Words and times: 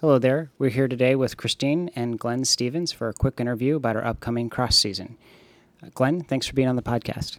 Hello 0.00 0.16
there. 0.16 0.52
We're 0.60 0.70
here 0.70 0.86
today 0.86 1.16
with 1.16 1.36
Christine 1.36 1.90
and 1.96 2.20
Glenn 2.20 2.44
Stevens 2.44 2.92
for 2.92 3.08
a 3.08 3.12
quick 3.12 3.40
interview 3.40 3.74
about 3.74 3.96
our 3.96 4.04
upcoming 4.04 4.48
cross 4.48 4.78
season. 4.78 5.16
Uh, 5.82 5.88
Glenn, 5.92 6.22
thanks 6.22 6.46
for 6.46 6.54
being 6.54 6.68
on 6.68 6.76
the 6.76 6.82
podcast. 6.82 7.38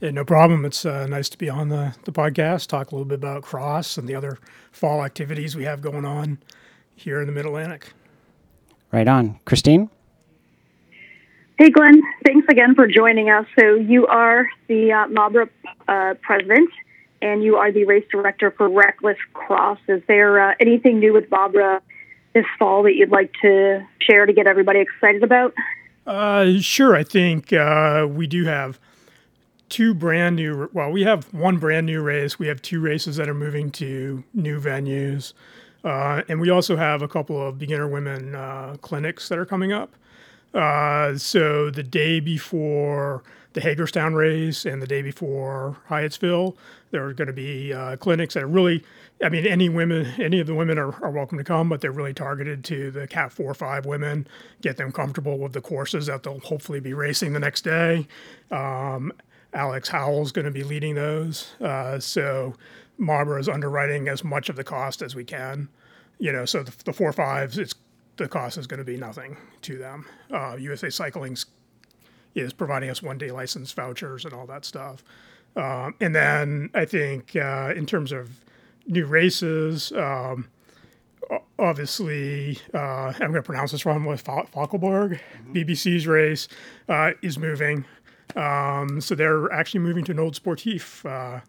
Yeah, 0.00 0.12
no 0.12 0.24
problem. 0.24 0.64
It's 0.64 0.86
uh, 0.86 1.06
nice 1.06 1.28
to 1.28 1.36
be 1.36 1.50
on 1.50 1.68
the, 1.68 1.94
the 2.04 2.12
podcast, 2.12 2.68
talk 2.68 2.92
a 2.92 2.94
little 2.94 3.04
bit 3.04 3.16
about 3.16 3.42
cross 3.42 3.98
and 3.98 4.08
the 4.08 4.14
other 4.14 4.38
fall 4.72 5.04
activities 5.04 5.54
we 5.54 5.64
have 5.64 5.82
going 5.82 6.06
on 6.06 6.38
here 6.96 7.20
in 7.20 7.26
the 7.26 7.32
Mid 7.34 7.44
Atlantic. 7.44 7.92
Right 8.90 9.06
on. 9.06 9.38
Christine? 9.44 9.90
Hey, 11.58 11.68
Glenn. 11.68 12.00
Thanks 12.24 12.46
again 12.48 12.74
for 12.74 12.86
joining 12.86 13.28
us. 13.28 13.44
So, 13.60 13.74
you 13.74 14.06
are 14.06 14.48
the 14.66 14.92
uh, 14.92 15.08
MABRA 15.08 15.50
uh, 15.86 16.14
president 16.22 16.70
and 17.20 17.44
you 17.44 17.56
are 17.56 17.70
the 17.70 17.84
race 17.84 18.06
director 18.10 18.50
for 18.50 18.70
Reckless 18.70 19.18
Cross. 19.34 19.80
Is 19.88 20.00
there 20.08 20.40
uh, 20.40 20.54
anything 20.58 21.00
new 21.00 21.12
with 21.12 21.28
MABRA 21.28 21.82
this 22.38 22.46
fall 22.58 22.82
that 22.84 22.94
you'd 22.94 23.10
like 23.10 23.32
to 23.42 23.84
share 24.00 24.26
to 24.26 24.32
get 24.32 24.46
everybody 24.46 24.80
excited 24.80 25.22
about? 25.22 25.52
Uh, 26.06 26.58
sure. 26.60 26.94
I 26.94 27.02
think 27.02 27.52
uh, 27.52 28.06
we 28.08 28.26
do 28.26 28.44
have 28.44 28.78
two 29.68 29.92
brand 29.92 30.36
new. 30.36 30.70
Well, 30.72 30.90
we 30.90 31.02
have 31.02 31.32
one 31.34 31.58
brand 31.58 31.86
new 31.86 32.00
race. 32.00 32.38
We 32.38 32.46
have 32.46 32.62
two 32.62 32.80
races 32.80 33.16
that 33.16 33.28
are 33.28 33.34
moving 33.34 33.70
to 33.72 34.22
new 34.32 34.60
venues, 34.60 35.32
uh, 35.84 36.22
and 36.28 36.40
we 36.40 36.48
also 36.50 36.76
have 36.76 37.02
a 37.02 37.08
couple 37.08 37.46
of 37.46 37.58
beginner 37.58 37.88
women 37.88 38.34
uh, 38.34 38.76
clinics 38.80 39.28
that 39.28 39.38
are 39.38 39.46
coming 39.46 39.72
up. 39.72 39.90
Uh, 40.54 41.16
so 41.18 41.70
the 41.70 41.82
day 41.82 42.20
before 42.20 43.22
the 43.54 43.60
Hagerstown 43.60 44.14
race 44.14 44.64
and 44.64 44.82
the 44.82 44.86
day 44.86 45.02
before 45.02 45.76
Hyattsville, 45.88 46.56
there 46.90 47.04
are 47.04 47.12
going 47.12 47.26
to 47.26 47.32
be 47.32 47.72
uh, 47.72 47.96
clinics 47.96 48.34
that 48.34 48.42
are 48.42 48.48
really, 48.48 48.84
I 49.22 49.28
mean, 49.28 49.46
any 49.46 49.68
women, 49.68 50.06
any 50.18 50.40
of 50.40 50.46
the 50.46 50.54
women 50.54 50.78
are, 50.78 50.94
are 51.02 51.10
welcome 51.10 51.38
to 51.38 51.44
come, 51.44 51.68
but 51.68 51.80
they're 51.80 51.92
really 51.92 52.14
targeted 52.14 52.64
to 52.64 52.90
the 52.90 53.06
Cat 53.06 53.32
4 53.32 53.50
or 53.50 53.54
5 53.54 53.86
women, 53.86 54.26
get 54.60 54.76
them 54.76 54.92
comfortable 54.92 55.38
with 55.38 55.52
the 55.52 55.60
courses 55.60 56.06
that 56.06 56.22
they'll 56.22 56.40
hopefully 56.40 56.80
be 56.80 56.92
racing 56.94 57.32
the 57.32 57.40
next 57.40 57.62
day. 57.62 58.06
Um, 58.50 59.12
Alex 59.54 59.88
Howell's 59.88 60.32
going 60.32 60.44
to 60.44 60.50
be 60.50 60.62
leading 60.62 60.94
those. 60.94 61.54
Uh, 61.60 61.98
so 61.98 62.54
MABRA 62.98 63.40
is 63.40 63.48
underwriting 63.48 64.08
as 64.08 64.22
much 64.22 64.48
of 64.48 64.56
the 64.56 64.64
cost 64.64 65.02
as 65.02 65.14
we 65.14 65.24
can. 65.24 65.68
You 66.18 66.32
know, 66.32 66.44
so 66.44 66.62
the, 66.62 66.84
the 66.84 66.92
four 66.92 67.12
fives, 67.12 67.58
it's 67.58 67.74
the 68.16 68.28
cost 68.28 68.58
is 68.58 68.66
going 68.66 68.78
to 68.78 68.84
be 68.84 68.96
nothing 68.96 69.36
to 69.62 69.78
them. 69.78 70.04
Uh, 70.30 70.56
USA 70.58 70.90
Cycling's 70.90 71.46
is 72.34 72.52
providing 72.52 72.90
us 72.90 73.02
one 73.02 73.18
day 73.18 73.30
license 73.30 73.72
vouchers 73.72 74.24
and 74.24 74.34
all 74.34 74.46
that 74.46 74.64
stuff. 74.64 75.02
Um, 75.56 75.94
and 76.00 76.14
then 76.14 76.70
I 76.74 76.84
think 76.84 77.34
uh, 77.34 77.72
in 77.74 77.86
terms 77.86 78.12
of 78.12 78.30
new 78.86 79.06
races, 79.06 79.92
um, 79.92 80.48
obviously, 81.58 82.58
uh, 82.72 83.12
I'm 83.14 83.18
going 83.18 83.34
to 83.34 83.42
pronounce 83.42 83.72
this 83.72 83.84
wrong 83.84 84.04
with 84.04 84.24
Falkenberg, 84.24 85.18
mm-hmm. 85.20 85.52
BBC's 85.52 86.06
race 86.06 86.48
uh, 86.88 87.12
is 87.22 87.38
moving. 87.38 87.84
Um, 88.36 89.00
so 89.00 89.14
they're 89.14 89.50
actually 89.52 89.80
moving 89.80 90.04
to 90.04 90.12
an 90.12 90.18
old 90.18 90.34
Sportif 90.34 91.04
uh, 91.04 91.40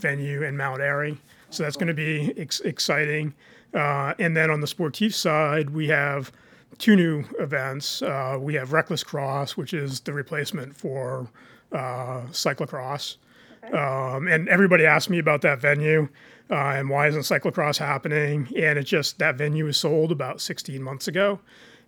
venue 0.00 0.42
in 0.42 0.56
Mount 0.56 0.80
Airy. 0.80 1.18
So 1.50 1.62
that's 1.62 1.76
going 1.76 1.88
to 1.88 1.94
be 1.94 2.32
ex- 2.36 2.60
exciting. 2.60 3.34
Uh, 3.74 4.14
and 4.18 4.36
then 4.36 4.50
on 4.50 4.60
the 4.60 4.66
Sportif 4.66 5.14
side, 5.14 5.70
we 5.70 5.88
have 5.88 6.30
two 6.78 6.96
new 6.96 7.24
events. 7.38 8.02
Uh, 8.02 8.38
we 8.40 8.54
have 8.54 8.72
Reckless 8.72 9.04
Cross, 9.04 9.56
which 9.56 9.74
is 9.74 10.00
the 10.00 10.12
replacement 10.12 10.76
for 10.76 11.28
uh, 11.72 12.22
cyclocross. 12.30 13.16
Okay. 13.64 13.76
Um, 13.76 14.26
and 14.26 14.48
everybody 14.48 14.86
asked 14.86 15.10
me 15.10 15.18
about 15.18 15.42
that 15.42 15.60
venue 15.60 16.08
uh, 16.50 16.54
and 16.54 16.88
why 16.90 17.06
isn't 17.06 17.22
cyclocross 17.22 17.78
happening? 17.78 18.48
And 18.56 18.78
it 18.78 18.84
just 18.84 19.18
that 19.18 19.36
venue 19.36 19.66
was 19.66 19.76
sold 19.76 20.10
about 20.10 20.40
16 20.40 20.82
months 20.82 21.06
ago. 21.06 21.40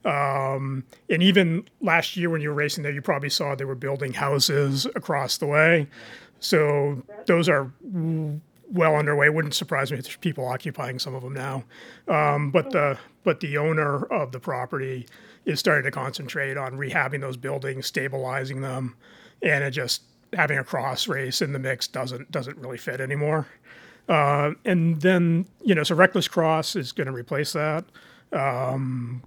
Um, 0.04 0.84
and 1.08 1.22
even 1.22 1.68
last 1.80 2.16
year 2.16 2.30
when 2.30 2.40
you 2.40 2.48
were 2.48 2.54
racing 2.54 2.82
there, 2.82 2.92
you 2.92 3.02
probably 3.02 3.30
saw 3.30 3.54
they 3.54 3.64
were 3.64 3.74
building 3.74 4.12
houses 4.12 4.86
across 4.94 5.38
the 5.38 5.46
way. 5.46 5.88
So 6.40 7.02
those 7.26 7.48
are 7.48 7.70
well 8.70 8.96
underway. 8.96 9.28
Wouldn't 9.28 9.54
surprise 9.54 9.90
me 9.90 9.98
if 9.98 10.04
there's 10.04 10.16
people 10.16 10.46
occupying 10.46 10.98
some 10.98 11.14
of 11.14 11.22
them 11.22 11.34
now. 11.34 11.64
Um, 12.08 12.50
but 12.50 12.70
the 12.70 12.98
but 13.24 13.40
the 13.40 13.58
owner 13.58 14.04
of 14.06 14.32
the 14.32 14.40
property 14.40 15.06
is 15.44 15.60
starting 15.60 15.84
to 15.84 15.90
concentrate 15.90 16.56
on 16.56 16.72
rehabbing 16.74 17.20
those 17.20 17.36
buildings, 17.36 17.86
stabilizing 17.86 18.60
them, 18.60 18.96
and 19.42 19.64
it 19.64 19.70
just 19.70 20.02
having 20.32 20.58
a 20.58 20.64
cross 20.64 21.08
race 21.08 21.42
in 21.42 21.52
the 21.52 21.58
mix 21.58 21.86
doesn't 21.86 22.30
doesn't 22.30 22.56
really 22.58 22.78
fit 22.78 23.00
anymore. 23.00 23.46
Uh, 24.08 24.52
and 24.64 25.00
then 25.00 25.46
you 25.62 25.74
know, 25.74 25.82
so 25.82 25.94
Reckless 25.94 26.28
Cross 26.28 26.76
is 26.76 26.92
going 26.92 27.06
to 27.06 27.12
replace 27.12 27.52
that. 27.52 27.84
Um, 28.32 29.22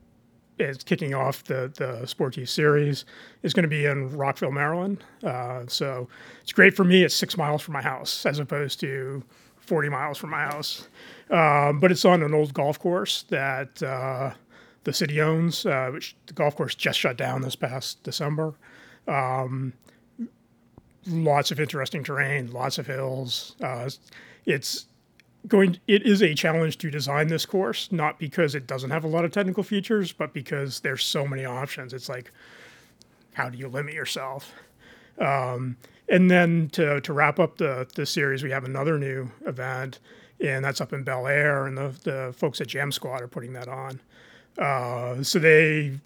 it's 0.57 0.83
kicking 0.83 1.13
off 1.13 1.43
the 1.43 1.71
the 1.75 2.05
Sportif 2.05 2.47
series 2.47 3.05
is 3.43 3.53
going 3.53 3.63
to 3.63 3.69
be 3.69 3.85
in 3.85 4.09
Rockville, 4.15 4.51
Maryland. 4.51 5.03
Uh, 5.23 5.63
so 5.67 6.07
it's 6.41 6.53
great 6.53 6.75
for 6.75 6.83
me. 6.83 7.03
It's 7.03 7.15
six 7.15 7.37
miles 7.37 7.61
from 7.61 7.73
my 7.73 7.81
house 7.81 8.25
as 8.25 8.39
opposed 8.39 8.79
to 8.81 9.23
40 9.57 9.89
miles 9.89 10.17
from 10.17 10.29
my 10.29 10.43
house. 10.43 10.87
Uh, 11.29 11.73
but 11.73 11.91
it's 11.91 12.05
on 12.05 12.21
an 12.21 12.33
old 12.33 12.53
golf 12.53 12.79
course 12.79 13.23
that 13.29 13.81
uh, 13.83 14.31
the 14.83 14.93
city 14.93 15.21
owns, 15.21 15.65
uh, 15.65 15.89
which 15.91 16.15
the 16.27 16.33
golf 16.33 16.55
course 16.55 16.75
just 16.75 16.99
shut 16.99 17.17
down 17.17 17.41
this 17.41 17.55
past 17.55 18.01
December. 18.03 18.53
Um, 19.07 19.73
lots 21.07 21.51
of 21.51 21.59
interesting 21.59 22.03
terrain, 22.03 22.51
lots 22.51 22.77
of 22.77 22.87
hills. 22.87 23.55
Uh, 23.61 23.89
it's 24.45 24.85
going 25.47 25.79
it 25.87 26.03
is 26.03 26.21
a 26.21 26.33
challenge 26.33 26.77
to 26.79 26.89
design 26.89 27.27
this 27.27 27.45
course 27.45 27.91
not 27.91 28.19
because 28.19 28.55
it 28.55 28.67
doesn't 28.67 28.89
have 28.89 29.03
a 29.03 29.07
lot 29.07 29.25
of 29.25 29.31
technical 29.31 29.63
features 29.63 30.11
but 30.11 30.33
because 30.33 30.79
there's 30.81 31.03
so 31.03 31.25
many 31.25 31.45
options. 31.45 31.93
It's 31.93 32.09
like 32.09 32.31
how 33.33 33.49
do 33.49 33.57
you 33.57 33.67
limit 33.67 33.93
yourself? 33.93 34.53
Um, 35.19 35.77
and 36.07 36.29
then 36.29 36.69
to, 36.73 37.01
to 37.01 37.13
wrap 37.13 37.39
up 37.39 37.57
the, 37.57 37.87
the 37.95 38.05
series 38.05 38.43
we 38.43 38.51
have 38.51 38.63
another 38.63 38.97
new 38.97 39.31
event 39.45 39.99
and 40.39 40.63
that's 40.63 40.81
up 40.81 40.93
in 40.93 41.03
bel 41.03 41.27
air 41.27 41.65
and 41.65 41.77
the, 41.77 41.95
the 42.03 42.33
folks 42.35 42.59
at 42.61 42.67
jam 42.67 42.91
squad 42.91 43.21
are 43.21 43.27
putting 43.27 43.53
that 43.53 43.67
on. 43.67 43.99
Uh, 44.57 45.21
so 45.23 45.39
they 45.39 45.99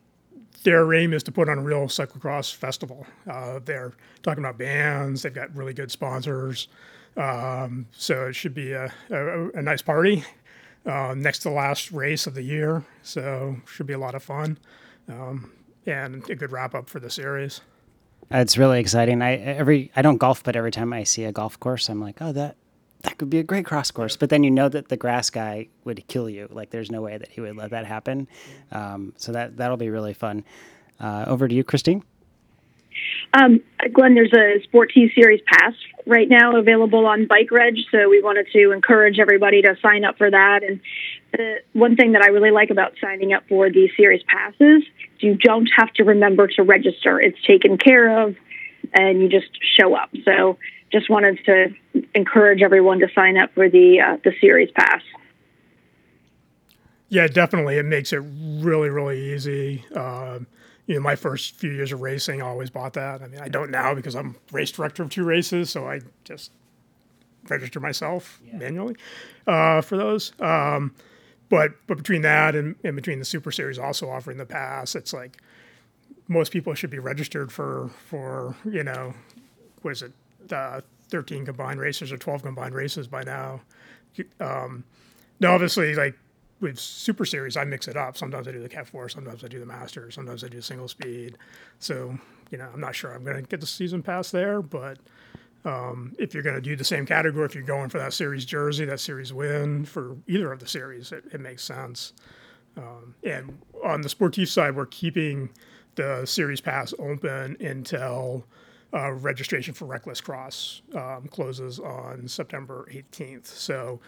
their 0.63 0.93
aim 0.93 1.13
is 1.13 1.23
to 1.23 1.31
put 1.31 1.47
on 1.47 1.57
a 1.57 1.61
real 1.61 1.85
cyclocross 1.87 2.53
festival. 2.53 3.07
Uh, 3.29 3.59
they're 3.63 3.93
talking 4.23 4.43
about 4.43 4.57
bands 4.57 5.21
they've 5.21 5.33
got 5.33 5.55
really 5.55 5.73
good 5.73 5.91
sponsors 5.91 6.67
um, 7.17 7.87
so 7.91 8.27
it 8.27 8.33
should 8.33 8.53
be 8.53 8.71
a, 8.71 8.91
a, 9.09 9.49
a 9.51 9.61
nice 9.61 9.81
party. 9.81 10.23
Uh, 10.85 11.13
next 11.15 11.39
to 11.39 11.49
the 11.49 11.53
last 11.53 11.91
race 11.91 12.25
of 12.25 12.33
the 12.33 12.41
year, 12.41 12.83
so 13.03 13.57
should 13.67 13.85
be 13.85 13.93
a 13.93 13.99
lot 13.99 14.15
of 14.15 14.23
fun 14.23 14.57
um, 15.09 15.51
and 15.85 16.27
a 16.29 16.35
good 16.35 16.51
wrap 16.51 16.73
up 16.73 16.89
for 16.89 16.99
the 17.01 17.09
series. 17.09 17.61
It's 18.31 18.57
really 18.57 18.79
exciting. 18.79 19.21
I 19.21 19.35
every 19.35 19.91
I 19.95 20.01
don't 20.01 20.17
golf, 20.17 20.41
but 20.43 20.55
every 20.55 20.71
time 20.71 20.93
I 20.93 21.03
see 21.03 21.25
a 21.25 21.31
golf 21.31 21.59
course, 21.59 21.89
I'm 21.89 21.99
like, 21.99 22.21
oh, 22.21 22.31
that 22.31 22.55
that 23.01 23.17
could 23.17 23.29
be 23.29 23.39
a 23.39 23.43
great 23.43 23.65
cross 23.65 23.91
course. 23.91 24.15
But 24.15 24.29
then 24.29 24.43
you 24.43 24.51
know 24.51 24.69
that 24.69 24.89
the 24.89 24.97
grass 24.97 25.29
guy 25.29 25.67
would 25.83 26.07
kill 26.07 26.29
you. 26.29 26.47
Like 26.49 26.69
there's 26.69 26.91
no 26.91 27.01
way 27.01 27.17
that 27.17 27.29
he 27.29 27.41
would 27.41 27.55
let 27.55 27.71
that 27.71 27.85
happen. 27.85 28.27
Um, 28.71 29.13
so 29.17 29.31
that 29.31 29.57
that'll 29.57 29.77
be 29.77 29.89
really 29.89 30.13
fun. 30.13 30.43
Uh, 30.99 31.25
over 31.27 31.47
to 31.47 31.55
you, 31.55 31.63
Christine. 31.63 32.03
Um, 33.33 33.61
Glenn, 33.93 34.15
there's 34.15 34.33
a 34.33 34.65
Sportif 34.67 35.13
Series 35.13 35.41
Pass 35.45 35.73
right 36.07 36.27
now 36.27 36.55
available 36.57 37.05
on 37.05 37.27
Bike 37.27 37.51
Reg, 37.51 37.75
so 37.91 38.09
we 38.09 38.21
wanted 38.23 38.47
to 38.53 38.71
encourage 38.71 39.19
everybody 39.19 39.61
to 39.61 39.75
sign 39.81 40.03
up 40.03 40.17
for 40.17 40.31
that. 40.31 40.63
And 40.63 40.79
the 41.31 41.57
one 41.73 41.95
thing 41.95 42.13
that 42.13 42.23
I 42.23 42.29
really 42.29 42.49
like 42.49 42.71
about 42.71 42.93
signing 42.99 43.33
up 43.33 43.43
for 43.47 43.69
these 43.69 43.91
Series 43.95 44.23
Passes 44.23 44.83
you 45.21 45.35
don't 45.35 45.69
have 45.75 45.91
to 45.93 46.03
remember 46.03 46.47
to 46.47 46.63
register. 46.63 47.19
It's 47.19 47.41
taken 47.45 47.77
care 47.77 48.21
of, 48.21 48.35
and 48.93 49.21
you 49.21 49.29
just 49.29 49.49
show 49.77 49.95
up. 49.95 50.09
So 50.25 50.57
just 50.91 51.09
wanted 51.09 51.39
to 51.45 51.73
encourage 52.15 52.61
everyone 52.61 52.99
to 52.99 53.07
sign 53.13 53.37
up 53.37 53.53
for 53.53 53.69
the 53.69 53.99
uh, 53.99 54.17
the 54.23 54.33
Series 54.39 54.71
Pass. 54.71 55.01
Yeah, 57.09 57.27
definitely. 57.27 57.77
It 57.77 57.85
makes 57.85 58.13
it 58.13 58.21
really, 58.23 58.89
really 58.89 59.33
easy. 59.33 59.83
Uh, 59.95 60.39
you 60.89 60.95
know, 60.95 61.01
my 61.01 61.15
first 61.15 61.55
few 61.55 61.69
years 61.69 61.91
of 61.91 62.01
racing, 62.01 62.41
I 62.41 62.47
always 62.47 62.71
bought 62.71 62.93
that. 62.93 63.21
I 63.21 63.27
mean, 63.27 63.39
I 63.39 63.47
don't 63.47 63.69
now 63.69 63.93
because 63.93 64.15
I'm 64.15 64.35
race 64.51 64.71
director 64.71 65.03
of 65.03 65.11
two 65.11 65.23
races, 65.23 65.69
so 65.69 65.87
I 65.87 66.01
just 66.23 66.51
register 67.47 67.79
myself 67.79 68.41
yeah. 68.43 68.57
manually 68.57 68.95
uh, 69.45 69.81
for 69.81 69.97
those. 69.97 70.33
Um, 70.39 70.95
but 71.47 71.73
but 71.85 71.97
between 71.97 72.23
that 72.23 72.55
and, 72.55 72.75
and 72.83 72.95
between 72.95 73.19
the 73.19 73.25
Super 73.25 73.51
Series 73.51 73.77
also 73.77 74.09
offering 74.09 74.37
the 74.37 74.47
pass, 74.47 74.95
it's 74.95 75.13
like 75.13 75.37
most 76.27 76.51
people 76.51 76.73
should 76.73 76.89
be 76.89 76.97
registered 76.97 77.51
for 77.51 77.91
for 78.07 78.55
you 78.65 78.83
know, 78.83 79.13
was 79.83 80.01
it, 80.01 80.11
uh, 80.51 80.81
13 81.09 81.45
combined 81.45 81.79
races 81.79 82.11
or 82.11 82.17
12 82.17 82.41
combined 82.41 82.73
races 82.73 83.07
by 83.07 83.21
now. 83.21 83.61
Um, 84.39 84.83
now, 85.39 85.53
obviously, 85.53 85.93
like 85.93 86.17
with 86.59 86.79
Super 86.79 87.25
Series, 87.25 87.57
I 87.57 87.63
mix 87.63 87.87
it 87.87 87.95
up. 87.95 88.17
Sometimes 88.17 88.47
I 88.47 88.51
do 88.51 88.61
the 88.61 88.69
Cat 88.69 88.87
4, 88.87 89.09
sometimes 89.09 89.43
I 89.43 89.47
do 89.47 89.59
the 89.59 89.65
Masters, 89.65 90.15
sometimes 90.15 90.43
I 90.43 90.47
do 90.47 90.61
single 90.61 90.87
speed. 90.87 91.37
So, 91.79 92.17
you 92.51 92.57
know, 92.57 92.69
I'm 92.73 92.81
not 92.81 92.95
sure 92.95 93.13
I'm 93.13 93.23
going 93.23 93.37
to 93.37 93.43
get 93.43 93.61
the 93.61 93.67
season 93.67 94.03
pass 94.03 94.31
there, 94.31 94.61
but 94.61 94.97
um, 95.65 96.15
if 96.17 96.33
you're 96.33 96.43
going 96.43 96.55
to 96.55 96.61
do 96.61 96.75
the 96.75 96.83
same 96.83 97.05
category, 97.05 97.45
if 97.45 97.55
you're 97.55 97.63
going 97.63 97.89
for 97.89 97.97
that 97.99 98.13
series 98.13 98.45
jersey, 98.45 98.85
that 98.85 98.99
series 98.99 99.33
win 99.33 99.85
for 99.85 100.17
either 100.27 100.51
of 100.51 100.59
the 100.59 100.67
series, 100.67 101.11
it, 101.11 101.25
it 101.31 101.41
makes 101.41 101.63
sense. 101.63 102.13
Um, 102.77 103.15
and 103.23 103.59
on 103.83 104.01
the 104.01 104.09
sportif 104.09 104.47
side, 104.47 104.75
we're 104.75 104.85
keeping 104.85 105.49
the 105.95 106.25
series 106.25 106.61
pass 106.61 106.93
open 106.99 107.57
until 107.59 108.45
uh, 108.93 109.11
registration 109.11 109.73
for 109.73 109.85
Reckless 109.85 110.21
Cross 110.21 110.81
um, 110.95 111.27
closes 111.29 111.79
on 111.79 112.27
September 112.27 112.87
18th. 112.91 113.45
So, 113.47 113.99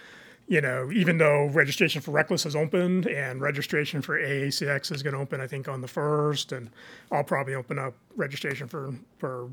you 0.51 0.59
know, 0.59 0.91
even 0.91 1.17
though 1.17 1.45
registration 1.45 2.01
for 2.01 2.11
Reckless 2.11 2.43
has 2.43 2.57
opened 2.57 3.07
and 3.07 3.39
registration 3.39 4.01
for 4.01 4.19
AACX 4.19 4.91
is 4.91 5.01
going 5.01 5.13
to 5.13 5.21
open, 5.21 5.39
I 5.39 5.47
think, 5.47 5.69
on 5.69 5.79
the 5.79 5.87
first, 5.87 6.51
and 6.51 6.69
I'll 7.09 7.23
probably 7.23 7.55
open 7.55 7.79
up 7.79 7.93
registration 8.17 8.67
for 8.67 8.93
for 9.17 9.49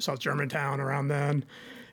South 0.00 0.18
Germantown 0.18 0.80
around 0.80 1.08
then. 1.08 1.44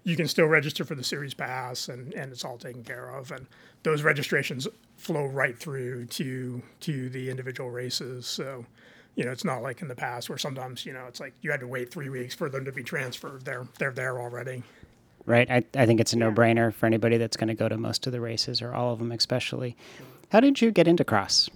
You 0.06 0.16
can 0.16 0.30
still 0.30 0.46
register 0.46 0.86
for 0.86 0.96
the 0.96 1.04
series 1.04 1.34
pass, 1.34 1.90
and, 1.90 2.14
and 2.14 2.32
it's 2.32 2.46
all 2.46 2.58
taken 2.58 2.82
care 2.86 3.10
of. 3.10 3.30
And 3.32 3.46
those 3.84 4.04
registrations 4.04 4.70
flow 4.96 5.26
right 5.26 5.60
through 5.60 6.06
to 6.06 6.64
to 6.80 7.10
the 7.10 7.30
individual 7.30 7.72
races. 7.72 8.26
So, 8.26 8.66
you 9.16 9.26
know, 9.26 9.32
it's 9.32 9.44
not 9.44 9.64
like 9.64 9.82
in 9.82 9.90
the 9.90 9.96
past 9.96 10.30
where 10.30 10.38
sometimes 10.38 10.86
you 10.86 10.94
know 10.94 11.08
it's 11.10 11.20
like 11.20 11.34
you 11.42 11.52
had 11.52 11.60
to 11.60 11.68
wait 11.68 11.92
three 11.92 12.08
weeks 12.08 12.34
for 12.34 12.48
them 12.48 12.64
to 12.64 12.72
be 12.72 12.84
transferred. 12.84 13.44
They're 13.44 13.68
they're 13.80 13.92
there 13.92 14.18
already. 14.18 14.64
Right. 15.26 15.50
I, 15.50 15.64
I 15.76 15.86
think 15.86 16.02
it's 16.02 16.12
a 16.12 16.18
no 16.18 16.32
brainer 16.32 16.74
for 16.74 16.86
anybody 16.86 17.18
that's 17.18 17.38
going 17.38 17.48
to 17.48 17.54
go 17.54 17.70
to 17.70 17.78
most 17.78 18.06
of 18.06 18.12
the 18.12 18.20
races 18.20 18.62
or 18.62 18.74
all 18.74 18.92
of 18.92 19.00
them, 19.00 19.12
especially. 19.12 19.78
How 20.32 20.42
did 20.42 20.62
you 20.62 20.72
get 20.72 20.88
into 20.88 21.06
cross? 21.06 21.50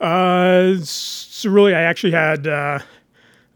Uh, 0.00 0.74
so 0.82 1.50
really, 1.50 1.74
I 1.74 1.82
actually 1.82 2.12
had 2.12 2.46
uh, 2.46 2.78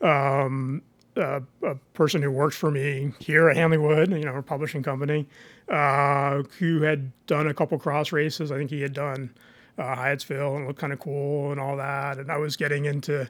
um, 0.00 0.82
a, 1.17 1.43
a, 1.62 1.75
person 1.94 2.23
who 2.23 2.31
worked 2.31 2.56
for 2.56 2.70
me 2.70 3.12
here 3.19 3.49
at 3.49 3.56
Hanley 3.56 3.79
Wood, 3.79 4.11
you 4.11 4.25
know, 4.25 4.37
a 4.37 4.43
publishing 4.43 4.82
company, 4.82 5.26
uh, 5.69 6.43
who 6.58 6.82
had 6.82 7.11
done 7.26 7.47
a 7.47 7.55
couple 7.55 7.79
cross 7.79 8.12
races. 8.12 8.52
I 8.52 8.58
think 8.58 8.70
he 8.70 8.82
had 8.82 8.93
done 8.93 9.31
uh, 9.79 9.94
Hyattsville 9.94 10.56
and 10.56 10.67
looked 10.67 10.79
kind 10.79 10.93
of 10.93 11.00
cool 11.00 11.50
and 11.50 11.61
all 11.61 11.76
that. 11.76 12.19
And 12.19 12.31
I 12.31 12.37
was 12.37 12.56
getting 12.56 12.85
into 12.85 13.29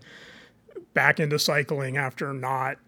back 0.93 1.21
into 1.21 1.39
cycling 1.39 1.97
after 1.97 2.33
not 2.33 2.79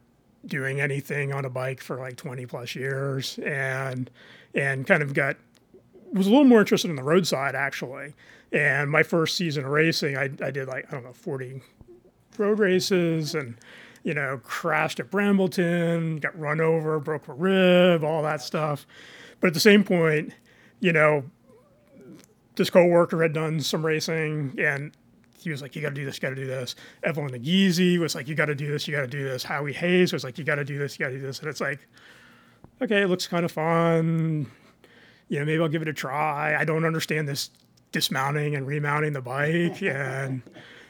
doing 0.47 0.81
anything 0.81 1.33
on 1.33 1.45
a 1.45 1.51
bike 1.51 1.81
for 1.81 1.97
like 1.97 2.17
20 2.17 2.47
plus 2.47 2.75
years, 2.75 3.39
and 3.39 4.11
and 4.55 4.87
kind 4.87 5.03
of 5.03 5.15
got 5.15 5.37
was 6.13 6.27
a 6.27 6.31
little 6.31 6.45
more 6.45 6.61
interested 6.61 6.89
in 6.89 6.97
the 6.97 7.03
roadside 7.03 7.55
actually. 7.55 8.15
And 8.53 8.91
my 8.91 9.03
first 9.03 9.37
season 9.37 9.65
of 9.65 9.71
racing, 9.71 10.17
I, 10.17 10.31
I 10.43 10.51
did 10.51 10.69
like 10.69 10.87
I 10.89 10.95
don't 10.95 11.05
know 11.05 11.13
40 11.13 11.63
road 12.39 12.59
races 12.59 13.35
and 13.35 13.57
you 14.07 14.15
know, 14.15 14.41
crashed 14.45 15.01
at 15.01 15.11
Brambleton, 15.11 16.21
got 16.21 16.39
run 16.39 16.61
over, 16.61 17.01
broke 17.01 17.27
a 17.27 17.33
rib, 17.33 18.05
all 18.05 18.23
that 18.23 18.41
stuff. 18.41 18.87
But 19.41 19.49
at 19.49 19.55
the 19.55 19.59
same 19.59 19.83
point, 19.83 20.33
you 20.79 20.93
know, 20.93 21.25
this 22.55 22.71
coworker 22.71 23.21
had 23.21 23.33
done 23.33 23.59
some 23.61 23.85
racing 23.85 24.55
and 24.61 24.93
he 25.47 25.53
was 25.53 25.63
like, 25.63 25.77
you 25.77 25.83
got 25.83 25.91
to 25.91 25.95
do 25.95 26.05
this, 26.05 26.17
you 26.17 26.23
got 26.23 26.31
to 26.31 26.35
do 26.35 26.47
this. 26.47 26.75
Evelyn 27.05 27.31
Nagizi 27.31 27.99
was 27.99 28.17
like, 28.17 28.27
you 28.27 28.35
got 28.35 28.47
to 28.47 28.55
do 28.57 28.67
this, 28.69 28.89
you 28.89 28.95
got 28.95 29.03
to 29.03 29.07
do 29.07 29.23
this. 29.23 29.45
Howie 29.45 29.73
Hayes 29.73 30.13
was 30.13 30.25
like, 30.25 30.39
you 30.39 30.45
got 30.45 30.57
to 30.57 30.65
do 30.65 30.77
this, 30.77 30.99
you 30.99 31.05
got 31.05 31.11
to 31.11 31.19
do 31.19 31.23
this. 31.23 31.39
And 31.39 31.49
it's 31.49 31.61
like, 31.61 31.87
okay, 32.83 33.03
it 33.03 33.07
looks 33.07 33.29
kind 33.29 33.45
of 33.45 33.53
fun. 33.53 34.51
You 35.29 35.39
know, 35.39 35.45
maybe 35.45 35.63
I'll 35.63 35.69
give 35.69 35.83
it 35.83 35.89
a 35.89 35.93
try. 35.93 36.57
I 36.59 36.65
don't 36.65 36.85
understand 36.85 37.29
this 37.29 37.51
dismounting 37.93 38.57
and 38.57 38.67
remounting 38.67 39.13
the 39.13 39.23
bike. 39.23 39.81
And, 39.83 40.43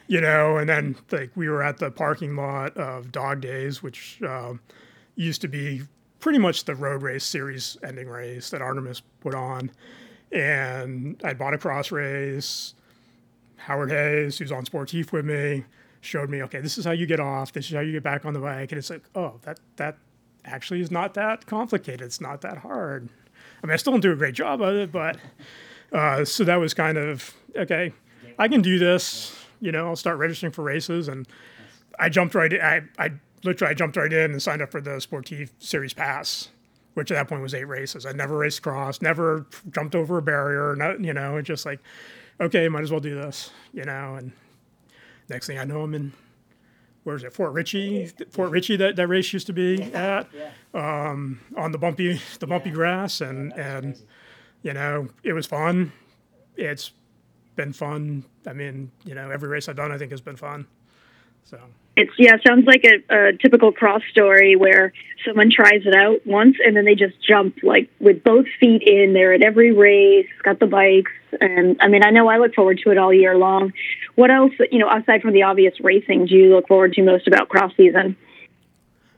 you 0.07 0.21
know, 0.21 0.57
and 0.57 0.67
then 0.67 0.95
like 1.11 1.29
we 1.35 1.49
were 1.49 1.61
at 1.61 1.77
the 1.77 1.91
parking 1.91 2.35
lot 2.35 2.75
of 2.77 3.11
Dog 3.11 3.41
Days, 3.41 3.83
which 3.83 4.19
um, 4.23 4.59
used 5.15 5.41
to 5.41 5.47
be 5.47 5.83
pretty 6.19 6.39
much 6.39 6.65
the 6.65 6.73
road 6.73 7.03
race 7.03 7.25
series 7.25 7.77
ending 7.83 8.07
race 8.07 8.49
that 8.49 8.61
Artemis 8.61 9.03
put 9.19 9.35
on. 9.35 9.69
And 10.31 11.21
I 11.23 11.33
bought 11.35 11.53
a 11.53 11.59
cross 11.59 11.91
race. 11.91 12.73
Howard 13.57 13.91
Hayes, 13.91 14.37
who's 14.37 14.51
on 14.51 14.65
Sportif 14.65 15.11
with 15.11 15.25
me, 15.25 15.65
showed 16.01 16.29
me, 16.29 16.41
okay, 16.43 16.61
this 16.61 16.77
is 16.77 16.85
how 16.85 16.91
you 16.91 17.05
get 17.05 17.19
off. 17.19 17.51
This 17.53 17.67
is 17.67 17.75
how 17.75 17.81
you 17.81 17.91
get 17.91 18.03
back 18.03 18.25
on 18.25 18.33
the 18.33 18.39
bike. 18.39 18.71
And 18.71 18.79
it's 18.79 18.89
like, 18.89 19.03
oh, 19.15 19.39
that 19.43 19.59
that 19.75 19.97
actually 20.45 20.81
is 20.81 20.91
not 20.91 21.13
that 21.15 21.45
complicated. 21.45 22.01
It's 22.01 22.21
not 22.21 22.41
that 22.41 22.59
hard. 22.59 23.09
I 23.63 23.67
mean, 23.67 23.73
I 23.73 23.77
still 23.77 23.93
don't 23.93 24.01
do 24.01 24.11
a 24.11 24.15
great 24.15 24.35
job 24.35 24.61
of 24.61 24.75
it, 24.75 24.91
but 24.91 25.17
uh, 25.91 26.23
so 26.23 26.43
that 26.43 26.57
was 26.57 26.73
kind 26.73 26.97
of 26.97 27.33
okay. 27.55 27.93
I 28.39 28.47
can 28.47 28.61
do 28.61 28.77
this 28.77 29.35
you 29.59 29.71
know, 29.71 29.87
I'll 29.87 29.95
start 29.95 30.17
registering 30.17 30.51
for 30.51 30.63
races. 30.63 31.07
And 31.07 31.27
I 31.99 32.09
jumped 32.09 32.35
right 32.35 32.51
in. 32.51 32.61
I, 32.61 32.81
I 32.97 33.11
literally 33.43 33.71
I 33.71 33.73
jumped 33.73 33.97
right 33.97 34.11
in 34.11 34.31
and 34.31 34.41
signed 34.41 34.61
up 34.61 34.71
for 34.71 34.81
the 34.81 34.91
Sportif 34.91 35.49
Series 35.59 35.93
Pass, 35.93 36.49
which 36.93 37.11
at 37.11 37.15
that 37.15 37.27
point 37.27 37.41
was 37.41 37.53
eight 37.53 37.67
races. 37.67 38.05
I 38.05 38.11
never 38.11 38.37
raced 38.37 38.61
cross, 38.61 39.01
never 39.01 39.45
jumped 39.71 39.95
over 39.95 40.17
a 40.17 40.21
barrier, 40.21 40.75
not, 40.75 41.01
you 41.01 41.13
know, 41.13 41.37
it's 41.37 41.47
just 41.47 41.65
like, 41.65 41.79
okay, 42.39 42.67
might 42.69 42.83
as 42.83 42.91
well 42.91 42.99
do 42.99 43.15
this, 43.15 43.51
you 43.73 43.83
know. 43.83 44.15
And 44.15 44.31
next 45.29 45.47
thing 45.47 45.57
I 45.57 45.63
know, 45.63 45.81
I'm 45.81 45.93
in, 45.93 46.13
where 47.03 47.15
is 47.15 47.23
it, 47.23 47.33
Fort 47.33 47.53
Ritchie, 47.53 48.11
Fort 48.31 48.51
Ritchie 48.51 48.77
that, 48.77 48.95
that 48.95 49.07
race 49.07 49.31
used 49.33 49.47
to 49.47 49.53
be 49.53 49.81
at, 49.93 50.27
um, 50.73 51.39
on 51.55 51.71
the 51.71 51.77
bumpy, 51.77 52.19
the 52.39 52.47
bumpy 52.47 52.71
grass. 52.71 53.21
And, 53.21 53.53
and, 53.53 53.99
you 54.61 54.73
know, 54.73 55.07
it 55.23 55.33
was 55.33 55.45
fun. 55.45 55.91
It's 56.55 56.91
been 57.55 57.73
fun. 57.73 58.25
I 58.45 58.53
mean, 58.53 58.91
you 59.05 59.15
know, 59.15 59.29
every 59.29 59.49
race 59.49 59.69
I've 59.69 59.75
done, 59.75 59.91
I 59.91 59.97
think 59.97 60.11
has 60.11 60.21
been 60.21 60.35
fun. 60.35 60.67
So 61.49 61.59
it's 61.95 62.11
yeah, 62.17 62.37
sounds 62.45 62.65
like 62.67 62.85
a, 62.85 63.29
a 63.29 63.33
typical 63.33 63.71
cross 63.71 64.01
story 64.11 64.55
where 64.55 64.93
someone 65.25 65.49
tries 65.51 65.85
it 65.85 65.95
out 65.95 66.25
once 66.27 66.55
and 66.63 66.75
then 66.75 66.85
they 66.85 66.93
just 66.93 67.15
jump 67.27 67.57
like 67.63 67.89
with 67.99 68.23
both 68.23 68.45
feet 68.59 68.83
in. 68.83 69.13
They're 69.13 69.33
at 69.33 69.41
every 69.41 69.71
race, 69.73 70.27
got 70.43 70.59
the 70.59 70.67
bikes, 70.67 71.11
and 71.41 71.75
I 71.81 71.87
mean, 71.87 72.03
I 72.03 72.11
know 72.11 72.27
I 72.27 72.37
look 72.37 72.53
forward 72.53 72.79
to 72.83 72.91
it 72.91 72.97
all 72.97 73.13
year 73.13 73.35
long. 73.35 73.73
What 74.15 74.29
else, 74.29 74.53
you 74.71 74.79
know, 74.79 74.89
aside 74.89 75.21
from 75.21 75.33
the 75.33 75.43
obvious 75.43 75.73
racing, 75.81 76.27
do 76.27 76.35
you 76.35 76.55
look 76.55 76.67
forward 76.67 76.93
to 76.93 77.01
most 77.01 77.27
about 77.27 77.49
cross 77.49 77.71
season? 77.75 78.15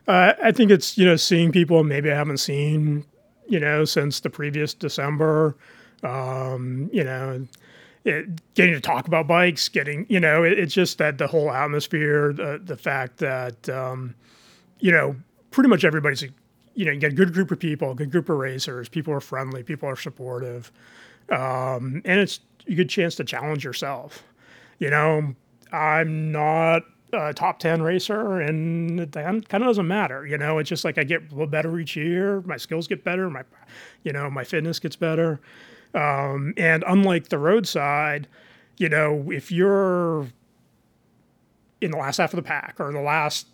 Uh, 0.08 0.32
I 0.42 0.50
think 0.50 0.70
it's 0.70 0.96
you 0.96 1.04
know 1.04 1.16
seeing 1.16 1.52
people 1.52 1.84
maybe 1.84 2.10
I 2.10 2.16
haven't 2.16 2.38
seen 2.38 3.04
you 3.46 3.60
know 3.60 3.84
since 3.84 4.20
the 4.20 4.30
previous 4.30 4.72
December. 4.72 5.56
Um, 6.02 6.88
you 6.94 7.04
know, 7.04 7.46
it, 8.04 8.54
getting 8.54 8.74
to 8.74 8.80
talk 8.80 9.06
about 9.06 9.26
bikes, 9.26 9.68
getting 9.68 10.06
you 10.08 10.20
know, 10.20 10.42
it, 10.42 10.58
it's 10.58 10.74
just 10.74 10.98
that 10.98 11.18
the 11.18 11.26
whole 11.26 11.50
atmosphere, 11.50 12.32
the 12.32 12.60
the 12.62 12.76
fact 12.76 13.18
that 13.18 13.68
um, 13.68 14.14
you 14.78 14.90
know, 14.90 15.16
pretty 15.50 15.68
much 15.68 15.84
everybody's 15.84 16.22
you 16.74 16.84
know, 16.84 16.92
you 16.92 17.00
get 17.00 17.12
a 17.12 17.16
good 17.16 17.32
group 17.32 17.50
of 17.50 17.58
people, 17.58 17.94
good 17.94 18.10
group 18.10 18.28
of 18.28 18.38
racers. 18.38 18.88
People 18.88 19.12
are 19.12 19.20
friendly, 19.20 19.62
people 19.62 19.88
are 19.88 19.96
supportive, 19.96 20.72
um, 21.30 22.00
and 22.04 22.20
it's 22.20 22.40
a 22.66 22.74
good 22.74 22.88
chance 22.88 23.14
to 23.16 23.24
challenge 23.24 23.64
yourself. 23.64 24.22
You 24.78 24.90
know, 24.90 25.34
I'm 25.72 26.32
not 26.32 26.82
a 27.12 27.34
top 27.34 27.58
10 27.58 27.82
racer 27.82 28.40
and 28.40 29.00
that 29.00 29.12
kind 29.48 29.64
of 29.64 29.68
doesn't 29.68 29.88
matter 29.88 30.26
you 30.26 30.38
know 30.38 30.58
it's 30.58 30.68
just 30.68 30.84
like 30.84 30.98
i 30.98 31.04
get 31.04 31.20
a 31.22 31.30
little 31.30 31.46
better 31.46 31.78
each 31.78 31.96
year 31.96 32.40
my 32.42 32.56
skills 32.56 32.86
get 32.86 33.02
better 33.02 33.28
my 33.28 33.42
you 34.04 34.12
know 34.12 34.30
my 34.30 34.44
fitness 34.44 34.78
gets 34.78 34.96
better 34.96 35.40
um, 35.94 36.54
and 36.56 36.84
unlike 36.86 37.28
the 37.28 37.38
roadside, 37.38 38.28
you 38.76 38.88
know, 38.88 39.30
if 39.30 39.50
you're 39.50 40.28
in 41.80 41.90
the 41.90 41.96
last 41.96 42.18
half 42.18 42.32
of 42.32 42.36
the 42.36 42.42
pack 42.42 42.76
or 42.78 42.92
the 42.92 43.00
last 43.00 43.48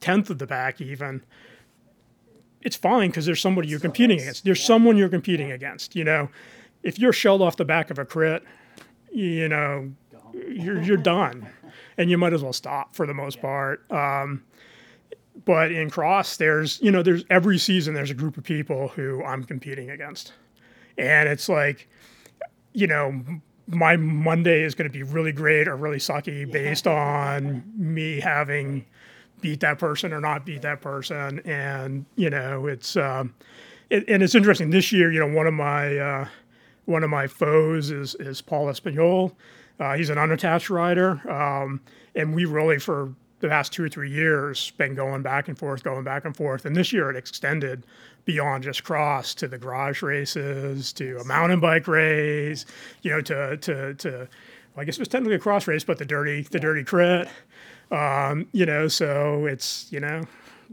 tenth 0.00 0.30
of 0.30 0.38
the 0.38 0.46
pack, 0.46 0.80
even, 0.80 1.22
it's 2.62 2.76
fine 2.76 3.10
because 3.10 3.26
there's 3.26 3.40
somebody 3.40 3.68
you're 3.68 3.80
competing 3.80 4.20
against. 4.20 4.44
There's 4.44 4.62
someone 4.62 4.96
you're 4.96 5.08
competing 5.08 5.52
against. 5.52 5.96
You 5.96 6.04
know, 6.04 6.30
if 6.82 6.98
you're 6.98 7.12
shelled 7.12 7.42
off 7.42 7.56
the 7.56 7.64
back 7.64 7.90
of 7.90 7.98
a 7.98 8.04
crit, 8.04 8.44
you 9.12 9.48
know, 9.48 9.92
you're 10.32 10.80
you're 10.82 10.96
done, 10.96 11.48
and 11.98 12.10
you 12.10 12.18
might 12.18 12.32
as 12.32 12.42
well 12.42 12.52
stop 12.52 12.94
for 12.94 13.06
the 13.06 13.14
most 13.14 13.40
part. 13.40 13.90
Um, 13.90 14.44
but 15.44 15.72
in 15.72 15.90
cross, 15.90 16.36
there's 16.36 16.80
you 16.80 16.90
know, 16.90 17.02
there's 17.02 17.24
every 17.30 17.58
season 17.58 17.94
there's 17.94 18.10
a 18.10 18.14
group 18.14 18.36
of 18.36 18.44
people 18.44 18.88
who 18.88 19.22
I'm 19.24 19.44
competing 19.44 19.90
against 19.90 20.32
and 20.98 21.28
it's 21.28 21.48
like, 21.48 21.88
you 22.72 22.86
know, 22.86 23.22
my 23.66 23.96
Monday 23.96 24.62
is 24.62 24.74
going 24.74 24.90
to 24.90 24.92
be 24.92 25.02
really 25.02 25.32
great 25.32 25.68
or 25.68 25.76
really 25.76 25.98
sucky 25.98 26.50
based 26.50 26.86
on 26.86 27.64
me 27.76 28.20
having 28.20 28.84
beat 29.40 29.60
that 29.60 29.78
person 29.78 30.12
or 30.12 30.20
not 30.20 30.44
beat 30.46 30.62
that 30.62 30.80
person, 30.80 31.40
and 31.40 32.04
you 32.16 32.30
know, 32.30 32.66
it's 32.66 32.96
um, 32.96 33.34
it, 33.90 34.08
and 34.08 34.22
it's 34.22 34.34
interesting 34.34 34.70
this 34.70 34.92
year. 34.92 35.12
You 35.12 35.20
know, 35.20 35.34
one 35.34 35.46
of 35.46 35.54
my 35.54 35.98
uh, 35.98 36.28
one 36.86 37.02
of 37.04 37.10
my 37.10 37.26
foes 37.26 37.90
is 37.90 38.14
is 38.16 38.40
Paul 38.40 38.68
Espanol. 38.68 39.36
Uh, 39.80 39.94
he's 39.94 40.10
an 40.10 40.18
unattached 40.18 40.70
rider, 40.70 41.20
um, 41.30 41.80
and 42.14 42.34
we 42.34 42.44
really 42.44 42.78
for 42.78 43.14
the 43.40 43.48
past 43.48 43.72
two 43.72 43.84
or 43.84 43.88
three 43.88 44.10
years 44.10 44.70
been 44.72 44.94
going 44.94 45.22
back 45.22 45.48
and 45.48 45.58
forth, 45.58 45.82
going 45.82 46.04
back 46.04 46.24
and 46.24 46.36
forth. 46.36 46.64
And 46.64 46.74
this 46.74 46.92
year 46.92 47.10
it 47.10 47.16
extended 47.16 47.84
beyond 48.24 48.64
just 48.64 48.84
cross 48.84 49.34
to 49.34 49.48
the 49.48 49.58
garage 49.58 50.02
races, 50.02 50.92
to 50.94 51.18
a 51.18 51.24
mountain 51.24 51.60
bike 51.60 51.86
race, 51.86 52.64
you 53.02 53.10
know, 53.10 53.20
to 53.22 53.56
to 53.58 53.94
to 53.94 54.28
well, 54.74 54.82
I 54.82 54.84
guess 54.84 54.96
it 54.96 55.00
was 55.00 55.08
technically 55.08 55.36
a 55.36 55.40
cross 55.40 55.66
race, 55.66 55.84
but 55.84 55.98
the 55.98 56.04
dirty 56.04 56.42
the 56.42 56.58
dirty 56.58 56.84
crit. 56.84 57.28
Um, 57.90 58.48
you 58.52 58.66
know, 58.66 58.88
so 58.88 59.46
it's 59.46 59.86
you 59.90 60.00
know, 60.00 60.24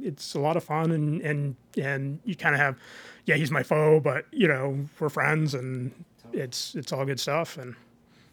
it's 0.02 0.34
a 0.34 0.40
lot 0.40 0.58
of 0.58 0.64
fun 0.64 0.92
and 0.92 1.22
and 1.22 1.56
and 1.78 2.20
you 2.26 2.36
kind 2.36 2.56
of 2.56 2.62
have 2.62 2.78
yeah, 3.26 3.36
he's 3.36 3.52
my 3.52 3.64
foe, 3.64 4.00
but 4.00 4.26
you 4.32 4.48
know, 4.48 4.88
we're 5.00 5.10
friends 5.10 5.54
and 5.54 5.92
it's 6.34 6.76
it's 6.76 6.92
all 6.92 7.06
good 7.06 7.20
stuff 7.20 7.58
and 7.58 7.76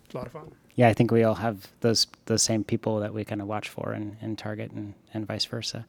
it's 0.05 0.15
a 0.15 0.19
lot 0.19 0.27
of 0.27 0.33
fun. 0.33 0.51
Yeah, 0.77 0.89
I 0.89 0.95
think 0.95 1.11
we 1.11 1.25
all 1.25 1.35
have 1.35 1.69
those 1.81 2.07
those 2.27 2.43
same 2.43 2.65
people 2.65 3.01
that 3.01 3.13
we 3.13 3.25
kind 3.25 3.43
of 3.43 3.49
watch 3.49 3.69
for 3.69 3.93
and, 3.93 4.17
and 4.21 4.39
target 4.39 4.71
and, 4.71 4.95
and 5.13 5.27
vice 5.27 5.45
versa. 5.45 5.85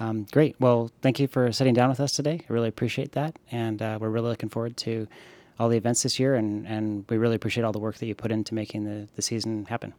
Um, 0.00 0.26
great. 0.32 0.56
Well, 0.58 0.90
thank 1.02 1.20
you 1.20 1.28
for 1.28 1.52
sitting 1.52 1.74
down 1.74 1.88
with 1.88 2.00
us 2.00 2.12
today. 2.12 2.40
I 2.48 2.52
really 2.52 2.68
appreciate 2.68 3.12
that. 3.12 3.38
And 3.50 3.80
uh, 3.80 3.98
we're 4.00 4.10
really 4.10 4.28
looking 4.28 4.48
forward 4.48 4.76
to 4.78 5.06
all 5.58 5.68
the 5.68 5.76
events 5.76 6.02
this 6.02 6.18
year. 6.18 6.34
And, 6.34 6.66
and 6.66 7.04
we 7.08 7.16
really 7.16 7.36
appreciate 7.36 7.64
all 7.64 7.72
the 7.72 7.78
work 7.78 7.98
that 7.98 8.06
you 8.06 8.14
put 8.14 8.32
into 8.32 8.54
making 8.54 8.84
the, 8.84 9.08
the 9.14 9.22
season 9.22 9.66
happen. 9.66 9.94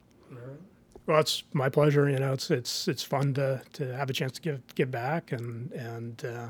Well, 1.06 1.20
it's 1.20 1.44
my 1.52 1.68
pleasure. 1.68 2.10
You 2.10 2.18
know, 2.18 2.32
it's 2.32 2.50
it's 2.50 2.88
it's 2.88 3.02
fun 3.02 3.32
to, 3.34 3.62
to 3.74 3.96
have 3.96 4.10
a 4.10 4.12
chance 4.12 4.32
to 4.32 4.40
give 4.40 4.74
give 4.74 4.90
back, 4.90 5.30
and 5.30 5.70
and 5.72 6.24
uh, 6.24 6.48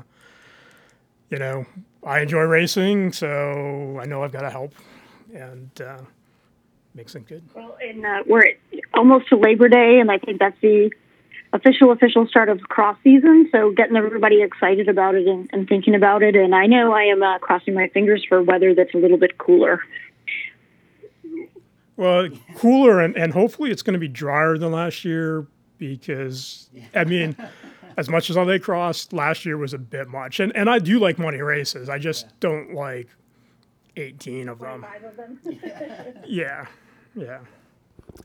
you 1.29 1.37
know, 1.37 1.65
I 2.03 2.21
enjoy 2.21 2.41
racing, 2.41 3.13
so 3.13 3.99
I 4.01 4.05
know 4.05 4.23
I've 4.23 4.31
got 4.31 4.41
to 4.41 4.49
help, 4.49 4.73
and 5.31 5.69
uh, 5.79 5.99
makes 6.95 7.13
it 7.13 7.27
good. 7.27 7.43
Well, 7.53 7.77
and 7.81 8.03
uh, 8.03 8.23
we're 8.25 8.53
almost 8.95 9.29
to 9.29 9.37
Labor 9.37 9.69
Day, 9.69 9.99
and 9.99 10.09
I 10.09 10.17
think 10.17 10.39
that's 10.39 10.59
the 10.59 10.91
official 11.53 11.91
official 11.91 12.27
start 12.27 12.49
of 12.49 12.61
cross 12.61 12.97
season. 13.03 13.49
So 13.51 13.71
getting 13.71 13.95
everybody 13.95 14.41
excited 14.41 14.89
about 14.89 15.15
it 15.15 15.27
and, 15.27 15.49
and 15.53 15.67
thinking 15.67 15.95
about 15.95 16.23
it. 16.23 16.35
And 16.35 16.53
I 16.53 16.65
know 16.65 16.93
I 16.93 17.03
am 17.03 17.23
uh, 17.23 17.39
crossing 17.39 17.73
my 17.73 17.87
fingers 17.89 18.25
for 18.27 18.41
weather 18.41 18.73
that's 18.73 18.93
a 18.93 18.97
little 18.97 19.17
bit 19.17 19.37
cooler. 19.37 19.81
Well, 21.95 22.29
cooler 22.55 23.01
and, 23.01 23.15
and 23.15 23.33
hopefully 23.33 23.71
it's 23.71 23.81
going 23.81 23.93
to 23.93 23.99
be 23.99 24.07
drier 24.07 24.57
than 24.57 24.71
last 24.71 25.03
year 25.03 25.47
because 25.77 26.69
I 26.93 27.05
mean, 27.05 27.35
as 27.97 28.09
much 28.09 28.29
as 28.29 28.37
all 28.37 28.45
they 28.45 28.59
crossed 28.59 29.13
last 29.13 29.45
year 29.45 29.57
was 29.57 29.73
a 29.73 29.79
bit 29.79 30.07
much. 30.07 30.39
And 30.39 30.55
and 30.55 30.69
I 30.69 30.79
do 30.79 30.99
like 30.99 31.17
money 31.17 31.41
races. 31.41 31.89
I 31.89 31.97
just 31.97 32.27
don't 32.39 32.73
like 32.73 33.07
18 33.95 34.49
of 34.49 34.59
them. 34.59 34.85
yeah. 36.25 36.67
Yeah. 37.15 37.39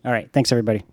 All 0.05 0.13
right. 0.13 0.31
Thanks, 0.33 0.53
everybody. 0.53 0.85